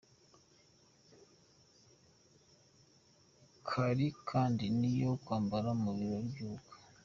Hari 3.71 4.05
kandi 4.29 4.65
niyo 4.79 5.11
kwambara 5.23 5.69
mu 5.81 5.89
birori 5.97 6.27
byubukwe. 6.35 6.77